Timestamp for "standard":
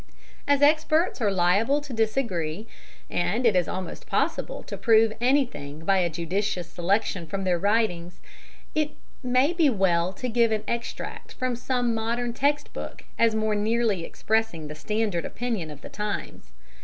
14.73-15.23